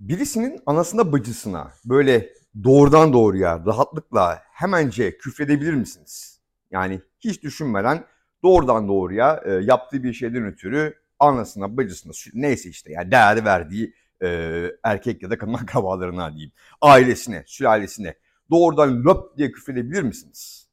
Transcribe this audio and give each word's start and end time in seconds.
birisinin 0.00 0.60
anasına 0.66 1.12
bacısına 1.12 1.72
böyle 1.84 2.34
doğrudan 2.64 3.12
doğruya 3.12 3.62
rahatlıkla 3.66 4.42
hemence 4.52 5.18
küfredebilir 5.18 5.74
misiniz? 5.74 6.40
Yani 6.70 7.00
hiç 7.20 7.42
düşünmeden 7.42 8.04
doğrudan 8.42 8.88
doğruya 8.88 9.42
e, 9.46 9.52
yaptığı 9.52 10.02
bir 10.02 10.12
şeyden 10.12 10.46
ötürü 10.46 10.94
anasına 11.18 11.76
bacısına 11.76 12.12
neyse 12.34 12.68
işte 12.68 12.92
yani 12.92 13.10
değer 13.10 13.44
verdiği 13.44 13.94
e, 14.22 14.70
erkek 14.82 15.22
ya 15.22 15.30
da 15.30 15.38
kadın 15.38 15.52
akrabalarına 15.62 16.32
diyeyim 16.32 16.52
ailesine, 16.80 17.44
sülalesine 17.46 18.14
doğrudan 18.50 19.04
löp 19.04 19.36
diye 19.38 19.52
küfredebilir 19.52 20.02
misiniz? 20.02 20.68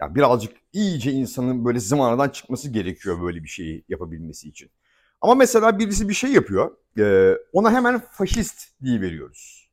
Ya 0.00 0.14
birazcık 0.14 0.56
iyice 0.72 1.12
insanın 1.12 1.64
böyle 1.64 1.80
zımanadan 1.80 2.28
çıkması 2.28 2.68
gerekiyor 2.68 3.22
böyle 3.22 3.42
bir 3.42 3.48
şeyi 3.48 3.84
yapabilmesi 3.88 4.48
için. 4.48 4.70
Ama 5.20 5.34
mesela 5.34 5.78
birisi 5.78 6.08
bir 6.08 6.14
şey 6.14 6.32
yapıyor, 6.32 6.76
e, 6.98 7.36
ona 7.52 7.72
hemen 7.72 7.98
faşist 7.98 8.82
diye 8.82 9.00
veriyoruz. 9.00 9.70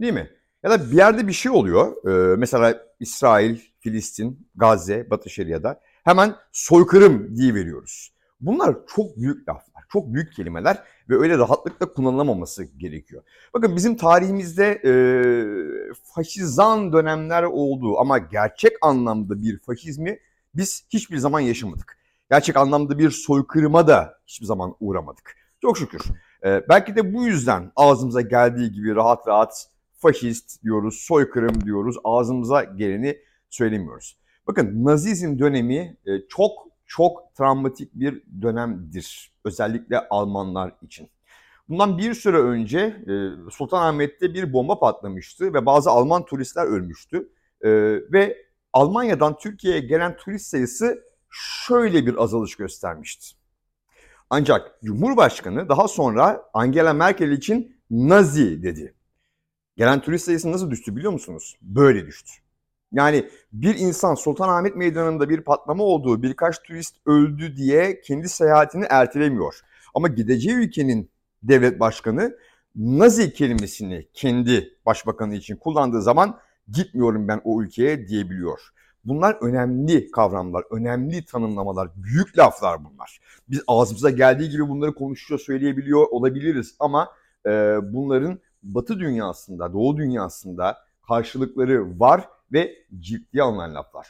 Değil 0.00 0.12
mi? 0.12 0.30
Ya 0.62 0.70
da 0.70 0.90
bir 0.90 0.96
yerde 0.96 1.26
bir 1.26 1.32
şey 1.32 1.52
oluyor, 1.52 2.06
e, 2.06 2.36
mesela 2.36 2.82
İsrail, 3.00 3.58
Filistin, 3.80 4.48
Gazze, 4.54 5.10
Batı 5.10 5.30
Şeria'da 5.30 5.80
hemen 6.04 6.34
soykırım 6.52 7.36
diye 7.36 7.54
veriyoruz. 7.54 8.12
Bunlar 8.40 8.76
çok 8.96 9.16
büyük 9.16 9.48
laflar, 9.48 9.84
çok 9.88 10.14
büyük 10.14 10.32
kelimeler 10.32 10.82
ve 11.08 11.16
öyle 11.16 11.38
rahatlıkla 11.38 11.92
kullanılamaması 11.92 12.64
gerekiyor. 12.64 13.22
Bakın 13.54 13.76
bizim 13.76 13.96
tarihimizde 13.96 14.80
e, 14.84 14.92
faşizan 16.14 16.92
dönemler 16.92 17.42
oldu 17.42 17.98
ama 17.98 18.18
gerçek 18.18 18.72
anlamda 18.82 19.42
bir 19.42 19.58
faşizmi 19.58 20.18
biz 20.54 20.84
hiçbir 20.90 21.18
zaman 21.18 21.40
yaşamadık. 21.40 21.98
Gerçek 22.30 22.56
anlamda 22.56 22.98
bir 22.98 23.10
soykırıma 23.10 23.86
da 23.86 24.18
hiçbir 24.26 24.46
zaman 24.46 24.74
uğramadık. 24.80 25.36
Çok 25.62 25.78
şükür. 25.78 26.02
E, 26.44 26.68
belki 26.68 26.96
de 26.96 27.14
bu 27.14 27.24
yüzden 27.24 27.72
ağzımıza 27.76 28.20
geldiği 28.20 28.72
gibi 28.72 28.94
rahat 28.94 29.28
rahat 29.28 29.66
faşist 29.98 30.62
diyoruz, 30.62 30.94
soykırım 30.94 31.64
diyoruz, 31.64 31.96
ağzımıza 32.04 32.64
geleni 32.64 33.18
söylemiyoruz. 33.50 34.18
Bakın 34.46 34.84
Nazizm 34.84 35.38
dönemi 35.38 35.96
e, 36.06 36.10
çok 36.28 36.52
çok 36.86 37.34
travmatik 37.34 37.94
bir 37.94 38.22
dönemdir. 38.42 39.32
Özellikle 39.44 40.08
Almanlar 40.08 40.72
için. 40.82 41.10
Bundan 41.68 41.98
bir 41.98 42.14
süre 42.14 42.38
önce 42.38 42.78
e, 42.78 43.50
Sultanahmet'te 43.50 44.34
bir 44.34 44.52
bomba 44.52 44.78
patlamıştı 44.78 45.54
ve 45.54 45.66
bazı 45.66 45.90
Alman 45.90 46.24
turistler 46.24 46.66
ölmüştü. 46.66 47.28
E, 47.60 47.70
ve 48.12 48.46
Almanya'dan 48.72 49.36
Türkiye'ye 49.38 49.80
gelen 49.80 50.16
turist 50.16 50.46
sayısı 50.46 51.02
şöyle 51.30 52.06
bir 52.06 52.22
azalış 52.22 52.56
göstermişti. 52.56 53.41
Ancak 54.34 54.78
Cumhurbaşkanı 54.84 55.68
daha 55.68 55.88
sonra 55.88 56.42
Angela 56.54 56.92
Merkel 56.92 57.30
için 57.30 57.76
Nazi 57.90 58.62
dedi. 58.62 58.94
Gelen 59.76 60.00
turist 60.00 60.24
sayısı 60.24 60.52
nasıl 60.52 60.70
düştü 60.70 60.96
biliyor 60.96 61.12
musunuz? 61.12 61.56
Böyle 61.62 62.06
düştü. 62.06 62.32
Yani 62.92 63.28
bir 63.52 63.74
insan 63.74 64.14
Sultanahmet 64.14 64.76
Meydanı'nda 64.76 65.28
bir 65.28 65.40
patlama 65.40 65.84
olduğu, 65.84 66.22
birkaç 66.22 66.62
turist 66.62 66.96
öldü 67.06 67.56
diye 67.56 68.00
kendi 68.00 68.28
seyahatini 68.28 68.84
ertelemiyor. 68.90 69.60
Ama 69.94 70.08
gideceği 70.08 70.56
ülkenin 70.56 71.10
devlet 71.42 71.80
başkanı 71.80 72.36
Nazi 72.76 73.32
kelimesini 73.32 74.08
kendi 74.14 74.78
başbakanı 74.86 75.34
için 75.34 75.56
kullandığı 75.56 76.02
zaman 76.02 76.38
gitmiyorum 76.68 77.28
ben 77.28 77.40
o 77.44 77.62
ülkeye 77.62 78.08
diyebiliyor. 78.08 78.60
Bunlar 79.04 79.36
önemli 79.40 80.10
kavramlar, 80.10 80.64
önemli 80.70 81.24
tanımlamalar, 81.24 81.88
büyük 81.96 82.38
laflar 82.38 82.84
bunlar. 82.84 83.20
Biz 83.52 83.62
ağzımıza 83.66 84.10
geldiği 84.10 84.50
gibi 84.50 84.68
bunları 84.68 84.94
konuşuyor, 84.94 85.40
söyleyebiliyor 85.40 86.06
olabiliriz 86.10 86.76
ama 86.78 87.08
e, 87.46 87.50
bunların 87.82 88.38
Batı 88.62 88.98
dünyasında, 88.98 89.72
Doğu 89.72 89.96
dünyasında 89.96 90.78
karşılıkları 91.08 92.00
var 92.00 92.28
ve 92.52 92.74
ciddi 92.98 93.42
alınan 93.42 93.74
laflar. 93.74 94.08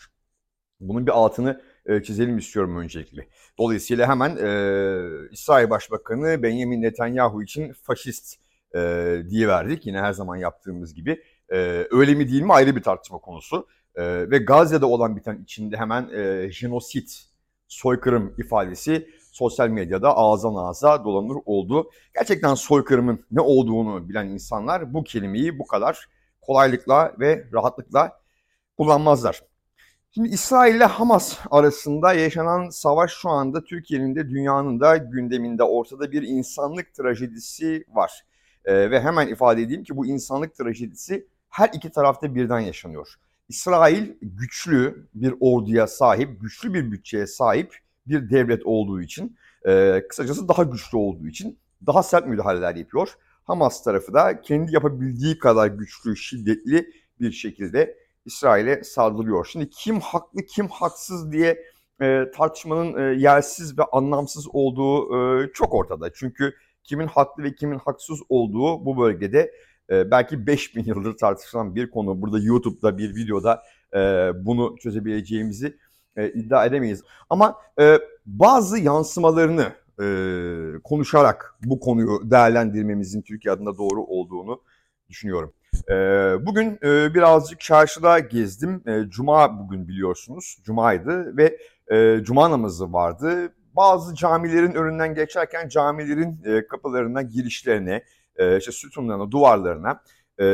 Bunun 0.81 1.07
bir 1.07 1.13
altını 1.13 1.61
e, 1.87 2.03
çizelim 2.03 2.39
istiyorum 2.39 2.77
öncelikle. 2.77 3.29
Dolayısıyla 3.59 4.09
hemen 4.09 4.37
e, 4.37 5.31
İsrail 5.31 5.71
Başbakanı 5.71 6.43
Benjamin 6.43 6.83
Netanyahu 6.83 7.43
için 7.43 7.73
faşist 7.73 8.37
e, 8.75 9.23
diye 9.31 9.49
verdik. 9.49 9.87
Yine 9.87 10.01
her 10.01 10.13
zaman 10.13 10.37
yaptığımız 10.37 10.95
gibi. 10.95 11.23
E, 11.53 11.87
öyle 11.91 12.15
mi 12.15 12.29
değil 12.29 12.43
mi 12.43 12.53
ayrı 12.53 12.77
bir 12.77 12.83
tartışma 12.83 13.19
konusu. 13.19 13.67
E, 13.95 14.31
ve 14.31 14.39
Gazze'de 14.39 14.85
olan 14.85 15.17
biten 15.17 15.43
içinde 15.43 15.77
hemen 15.77 16.09
e, 16.09 16.51
jenosit, 16.51 17.25
soykırım 17.69 18.35
ifadesi 18.39 19.09
sosyal 19.33 19.69
medyada 19.69 20.17
ağızdan 20.17 20.55
ağza 20.55 21.05
dolanır 21.05 21.37
oldu. 21.47 21.91
Gerçekten 22.15 22.55
soykırımın 22.55 23.25
ne 23.31 23.41
olduğunu 23.41 24.09
bilen 24.09 24.29
insanlar 24.29 24.95
bu 24.95 25.05
kelimeyi 25.05 25.59
bu 25.59 25.67
kadar 25.67 26.09
kolaylıkla 26.41 27.13
ve 27.21 27.47
rahatlıkla 27.53 28.21
kullanmazlar. 28.77 29.43
Şimdi 30.15 30.29
İsrail 30.29 30.75
ile 30.75 30.85
Hamas 30.85 31.39
arasında 31.51 32.13
yaşanan 32.13 32.69
savaş 32.69 33.13
şu 33.13 33.29
anda 33.29 33.65
Türkiye'nin 33.65 34.15
de 34.15 34.31
dünyanın 34.31 34.81
da 34.81 34.97
gündeminde 34.97 35.63
ortada 35.63 36.13
bir 36.13 36.23
insanlık 36.23 36.95
trajedisi 36.95 37.85
var. 37.89 38.25
Ee, 38.65 38.91
ve 38.91 39.01
hemen 39.01 39.29
ifade 39.29 39.63
edeyim 39.63 39.85
ki 39.85 39.97
bu 39.97 40.07
insanlık 40.07 40.55
trajedisi 40.55 41.27
her 41.49 41.71
iki 41.73 41.91
tarafta 41.91 42.35
birden 42.35 42.61
yaşanıyor. 42.61 43.15
İsrail 43.49 44.13
güçlü 44.23 45.09
bir 45.15 45.35
orduya 45.41 45.87
sahip, 45.87 46.41
güçlü 46.41 46.75
bir 46.75 46.93
bütçeye 46.93 47.27
sahip 47.27 47.79
bir 48.07 48.31
devlet 48.31 48.67
olduğu 48.67 49.01
için, 49.01 49.37
e, 49.67 50.03
kısacası 50.09 50.49
daha 50.49 50.63
güçlü 50.63 50.99
olduğu 50.99 51.27
için 51.27 51.59
daha 51.87 52.03
sert 52.03 52.27
müdahaleler 52.27 52.75
yapıyor. 52.75 53.09
Hamas 53.45 53.85
tarafı 53.85 54.15
da 54.15 54.41
kendi 54.41 54.75
yapabildiği 54.75 55.39
kadar 55.39 55.67
güçlü, 55.67 56.17
şiddetli 56.17 56.91
bir 57.21 57.33
şekilde 57.33 57.99
İsrail'e 58.25 58.85
saldırıyor. 58.85 59.49
Şimdi 59.53 59.71
kim 59.71 60.01
haklı 60.01 60.43
kim 60.43 60.69
haksız 60.69 61.33
diye 61.33 61.65
e, 62.03 62.31
tartışmanın 62.35 62.99
e, 62.99 63.21
yersiz 63.21 63.79
ve 63.79 63.83
anlamsız 63.93 64.47
olduğu 64.53 65.17
e, 65.17 65.53
çok 65.53 65.75
ortada. 65.75 66.13
Çünkü 66.15 66.55
kimin 66.85 67.07
haklı 67.07 67.43
ve 67.43 67.55
kimin 67.55 67.79
haksız 67.79 68.21
olduğu 68.29 68.85
bu 68.85 68.99
bölgede 68.99 69.53
e, 69.91 70.11
belki 70.11 70.47
5000 70.47 70.85
yıldır 70.85 71.17
tartışılan 71.17 71.75
bir 71.75 71.91
konu. 71.91 72.23
Burada 72.23 72.39
YouTube'da 72.39 72.99
bir 72.99 73.17
videoda 73.17 73.63
e, 73.95 74.31
bunu 74.45 74.77
çözebileceğimizi 74.83 75.79
e, 76.17 76.29
iddia 76.29 76.67
edemeyiz. 76.67 77.03
Ama 77.31 77.57
e, 77.81 77.99
bazı 78.27 78.79
yansımalarını 78.79 79.73
e, 80.03 80.07
konuşarak 80.85 81.55
bu 81.65 81.81
konuyu 81.81 82.31
değerlendirmemizin 82.31 83.23
Türkiye 83.23 83.55
adına 83.55 83.79
doğru 83.79 84.05
olduğunu 84.05 84.63
düşünüyorum. 85.09 85.53
E, 85.89 85.95
bugün 86.47 86.79
e, 86.83 87.15
birazcık 87.15 87.61
çarşıda 87.61 88.19
gezdim. 88.19 88.83
E, 88.87 89.11
Cuma 89.11 89.59
bugün 89.59 89.89
biliyorsunuz. 89.89 90.59
Cuma'ydı 90.65 91.37
ve 91.37 91.59
e, 91.93 92.25
Cuma 92.25 92.51
namazı 92.51 92.93
vardı. 92.93 93.55
Bazı 93.77 94.15
camilerin 94.15 94.75
önünden 94.75 95.15
geçerken 95.15 95.69
camilerin 95.69 96.41
e, 96.45 96.67
kapılarına, 96.67 97.23
girişlerine, 97.23 98.03
e, 98.37 98.59
işte 98.59 98.73
sütunlarına, 98.73 99.31
duvarlarına 99.31 100.03
e, 100.41 100.47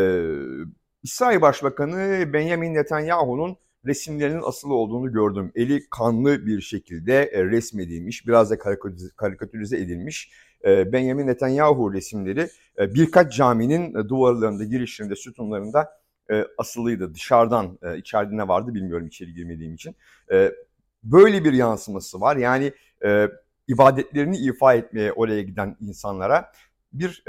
İsrail 1.02 1.40
Başbakanı 1.40 2.32
Benjamin 2.32 2.74
Netanyahu'nun 2.74 3.56
resimlerinin 3.86 4.42
asılı 4.42 4.74
olduğunu 4.74 5.12
gördüm. 5.12 5.52
Eli 5.54 5.86
kanlı 5.90 6.46
bir 6.46 6.60
şekilde 6.60 7.22
e, 7.22 7.44
resmedilmiş, 7.44 8.26
biraz 8.26 8.50
da 8.50 8.58
karikatürize 9.16 9.76
edilmiş 9.76 10.32
e, 10.64 10.92
Benjamin 10.92 11.26
Netanyahu 11.26 11.92
resimleri 11.92 12.48
e, 12.78 12.94
birkaç 12.94 13.36
caminin 13.36 13.94
duvarlarında, 14.08 14.64
girişlerinde, 14.64 15.16
sütunlarında 15.16 15.98
asılıydı. 16.58 17.14
Dışarıdan, 17.14 17.78
içeride 17.96 18.36
ne 18.36 18.48
vardı 18.48 18.74
bilmiyorum 18.74 19.06
içeri 19.06 19.34
girmediğim 19.34 19.74
için. 19.74 19.96
Böyle 21.04 21.44
bir 21.44 21.52
yansıması 21.52 22.20
var. 22.20 22.36
Yani 22.36 22.72
ibadetlerini 23.68 24.36
ifa 24.36 24.74
etmeye 24.74 25.12
oraya 25.12 25.42
giden 25.42 25.76
insanlara 25.80 26.52
bir 26.92 27.24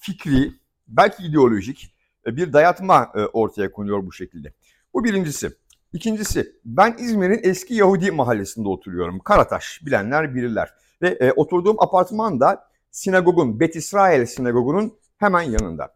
fikri, 0.00 0.52
belki 0.88 1.22
ideolojik 1.22 1.94
bir 2.26 2.52
dayatma 2.52 3.12
ortaya 3.32 3.72
konuyor 3.72 4.06
bu 4.06 4.12
şekilde. 4.12 4.52
Bu 4.94 5.04
birincisi. 5.04 5.50
İkincisi, 5.92 6.52
ben 6.64 6.96
İzmir'in 6.98 7.40
eski 7.42 7.74
Yahudi 7.74 8.10
mahallesinde 8.10 8.68
oturuyorum. 8.68 9.18
Karataş, 9.18 9.80
bilenler 9.86 10.34
bilirler. 10.34 10.74
Ve 11.02 11.08
e, 11.08 11.32
oturduğum 11.32 11.82
apartman 11.82 12.40
da 12.40 12.68
sinagogun, 12.90 13.60
Bet 13.60 13.76
İsrail 13.76 14.26
sinagogunun 14.26 14.98
hemen 15.18 15.42
yanında. 15.42 15.94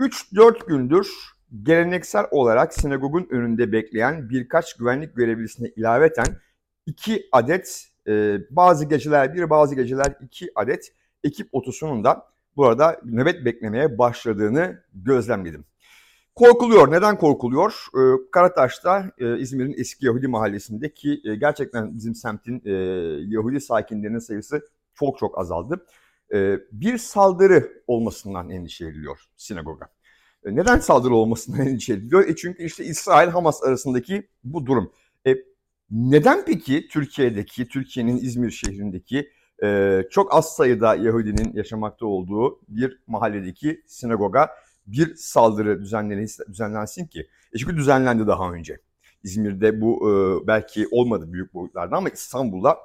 3-4 0.00 0.66
gündür 0.66 1.08
geleneksel 1.62 2.26
olarak 2.30 2.74
sinagogun 2.74 3.28
önünde 3.30 3.72
bekleyen 3.72 4.30
birkaç 4.30 4.76
güvenlik 4.76 5.16
görevlisine 5.16 5.68
ilaveten 5.68 6.40
2 6.86 7.28
adet, 7.32 7.86
e, 8.08 8.38
bazı 8.50 8.84
geceler 8.84 9.34
bir, 9.34 9.50
bazı 9.50 9.74
geceler 9.74 10.14
2 10.20 10.50
adet 10.54 10.92
ekip 11.24 11.48
otosunun 11.52 12.04
da 12.04 12.26
burada 12.56 13.00
nöbet 13.04 13.44
beklemeye 13.44 13.98
başladığını 13.98 14.82
gözlemledim. 14.94 15.64
Korkuluyor. 16.36 16.90
Neden 16.90 17.18
korkuluyor? 17.18 17.86
Ee, 17.98 18.30
Karataş'ta 18.30 19.10
e, 19.18 19.38
İzmir'in 19.38 19.74
eski 19.78 20.06
Yahudi 20.06 20.28
mahallesinde 20.28 20.94
ki 20.94 21.20
e, 21.24 21.34
gerçekten 21.34 21.94
bizim 21.94 22.14
semtin 22.14 22.62
e, 22.64 22.72
Yahudi 23.28 23.60
sakinlerinin 23.60 24.18
sayısı 24.18 24.68
çok 24.94 25.18
çok 25.18 25.38
azaldı. 25.38 25.86
E, 26.34 26.58
bir 26.72 26.98
saldırı 26.98 27.82
olmasından 27.86 28.50
endişe 28.50 28.86
ediliyor 28.86 29.20
sinagoga. 29.36 29.86
E, 30.44 30.56
Neden 30.56 30.78
saldırı 30.78 31.14
olmasından 31.14 31.60
endişe 31.66 31.92
ediliyor? 31.92 32.28
E 32.28 32.36
çünkü 32.36 32.64
işte 32.64 32.84
İsrail-Hamas 32.84 33.62
arasındaki 33.62 34.28
bu 34.44 34.66
durum. 34.66 34.92
E, 35.26 35.36
neden 35.90 36.44
peki 36.44 36.88
Türkiye'deki, 36.88 37.68
Türkiye'nin 37.68 38.16
İzmir 38.16 38.50
şehrindeki 38.50 39.30
e, 39.62 40.02
çok 40.10 40.34
az 40.34 40.56
sayıda 40.56 40.94
Yahudinin 40.94 41.52
yaşamakta 41.54 42.06
olduğu 42.06 42.60
bir 42.68 43.00
mahalledeki 43.06 43.82
sinagoga 43.86 44.50
bir 44.86 45.14
saldırı 45.14 45.82
düzenlensin, 46.48 47.06
ki? 47.06 47.28
E 47.52 47.58
çünkü 47.58 47.76
düzenlendi 47.76 48.26
daha 48.26 48.52
önce. 48.52 48.80
İzmir'de 49.22 49.80
bu 49.80 50.10
e, 50.10 50.46
belki 50.46 50.88
olmadı 50.90 51.32
büyük 51.32 51.54
boyutlarda 51.54 51.96
ama 51.96 52.08
İstanbul'da 52.08 52.78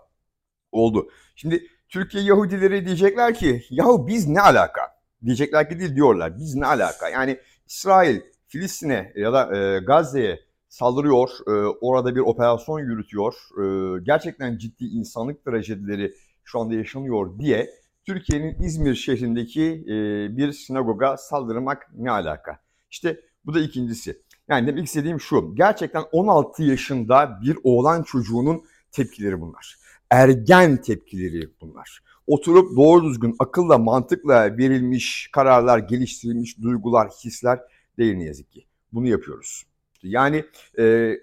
oldu. 0.72 1.10
Şimdi 1.36 1.68
Türkiye 1.90 2.24
Yahudileri 2.24 2.86
diyecekler 2.86 3.34
ki 3.34 3.64
yahu 3.70 4.08
biz 4.08 4.28
ne 4.28 4.42
alaka? 4.42 4.82
Diyecekler 5.26 5.70
ki 5.70 5.80
değil 5.80 5.96
diyorlar. 5.96 6.38
Biz 6.38 6.56
ne 6.56 6.66
alaka? 6.66 7.10
Yani 7.10 7.38
İsrail 7.68 8.22
Filistin'e 8.48 9.14
ya 9.16 9.34
da 9.34 9.58
e, 9.58 9.80
Gazze'ye 9.80 10.40
saldırıyor, 10.70 11.30
e, 11.48 11.52
orada 11.82 12.16
bir 12.16 12.20
operasyon 12.20 12.80
yürütüyor, 12.80 13.34
e, 13.58 14.00
gerçekten 14.04 14.58
ciddi 14.58 14.86
insanlık 14.86 15.46
trajedileri 15.46 16.14
şu 16.44 16.60
anda 16.60 16.74
yaşanıyor 16.74 17.40
diye 17.40 17.70
Türkiye'nin 18.06 18.64
İzmir 18.64 18.96
şehrindeki 18.96 19.64
e, 19.64 19.94
bir 20.38 20.52
sinagoga 20.52 21.18
saldırmak 21.18 21.88
ne 21.96 22.12
alaka? 22.12 22.60
İşte 22.92 23.20
bu 23.46 23.54
da 23.54 23.60
ikincisi. 23.60 24.22
Yani 24.48 24.68
demek 24.68 24.86
istediğim 24.86 25.20
şu, 25.20 25.56
gerçekten 25.56 26.04
16 26.12 26.64
yaşında 26.64 27.40
bir 27.42 27.58
oğlan 27.64 28.04
çocuğunun 28.04 28.64
tepkileri 28.92 29.42
bunlar. 29.42 29.76
Ergen 30.10 30.82
tepkileri 30.82 31.50
bunlar. 31.62 32.04
Oturup 32.28 32.78
doğru 32.78 33.10
düzgün 33.10 33.36
akılla, 33.40 33.78
mantıkla 33.78 34.58
verilmiş 34.58 35.30
kararlar, 35.34 35.80
geliştirilmiş 35.80 36.62
duygular, 36.62 37.10
hisler 37.10 37.60
değil 37.98 38.16
ne 38.16 38.24
yazık 38.24 38.52
ki. 38.52 38.66
Bunu 38.94 39.08
yapıyoruz. 39.08 39.64
Yani 40.04 40.46
e, 40.80 41.14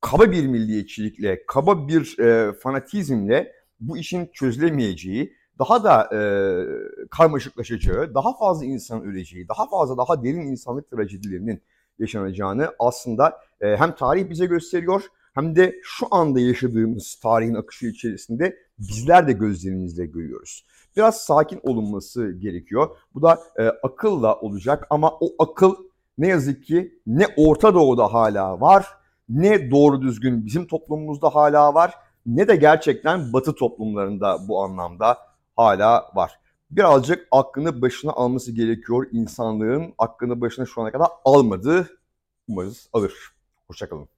kaba 0.00 0.32
bir 0.32 0.46
milliyetçilikle, 0.46 1.46
kaba 1.46 1.88
bir 1.88 2.18
e, 2.18 2.52
fanatizmle 2.52 3.52
bu 3.80 3.98
işin 3.98 4.30
çözülemeyeceği, 4.32 5.36
daha 5.58 5.84
da 5.84 6.08
e, 6.12 6.18
karmaşıklaşacağı, 7.10 8.14
daha 8.14 8.36
fazla 8.38 8.64
insan 8.64 9.02
öleceği, 9.02 9.48
daha 9.48 9.68
fazla 9.68 9.96
daha 9.96 10.24
derin 10.24 10.46
insanlık 10.46 10.90
trajedilerinin 10.90 11.62
yaşanacağını 11.98 12.70
aslında 12.78 13.40
e, 13.60 13.76
hem 13.76 13.94
tarih 13.94 14.30
bize 14.30 14.46
gösteriyor 14.46 15.02
hem 15.34 15.56
de 15.56 15.74
şu 15.82 16.06
anda 16.10 16.40
yaşadığımız 16.40 17.14
tarihin 17.22 17.54
akışı 17.54 17.86
içerisinde 17.86 18.56
bizler 18.78 19.28
de 19.28 19.32
gözlerimizle 19.32 20.06
görüyoruz. 20.06 20.66
Biraz 20.96 21.20
sakin 21.20 21.60
olunması 21.62 22.32
gerekiyor. 22.32 22.96
Bu 23.14 23.22
da 23.22 23.38
e, 23.58 23.66
akılla 23.66 24.40
olacak 24.40 24.86
ama 24.90 25.12
o 25.20 25.28
akıl 25.38 25.74
ne 26.18 26.28
yazık 26.28 26.64
ki 26.64 27.00
ne 27.06 27.26
Orta 27.36 27.74
Doğu'da 27.74 28.12
hala 28.12 28.60
var, 28.60 28.86
ne 29.28 29.70
doğru 29.70 30.02
düzgün 30.02 30.46
bizim 30.46 30.66
toplumumuzda 30.66 31.34
hala 31.34 31.74
var, 31.74 31.94
ne 32.26 32.48
de 32.48 32.56
gerçekten 32.56 33.32
Batı 33.32 33.54
toplumlarında 33.54 34.48
bu 34.48 34.62
anlamda 34.62 35.18
hala 35.56 36.10
var. 36.14 36.40
Birazcık 36.70 37.28
aklını 37.30 37.82
başına 37.82 38.12
alması 38.12 38.52
gerekiyor 38.52 39.06
insanlığın 39.12 39.94
aklını 39.98 40.40
başına 40.40 40.66
şu 40.66 40.82
ana 40.82 40.92
kadar 40.92 41.08
almadığı 41.24 41.88
umarız 42.48 42.88
alır. 42.92 43.14
Hoşçakalın. 43.66 44.13